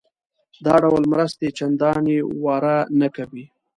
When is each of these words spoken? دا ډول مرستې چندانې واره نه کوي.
دا 0.65 0.75
ډول 0.83 1.03
مرستې 1.13 1.47
چندانې 1.57 2.17
واره 2.43 2.77
نه 2.99 3.07
کوي. 3.15 3.45